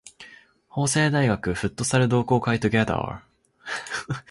[0.67, 3.21] 法政大学フットサル同好会 together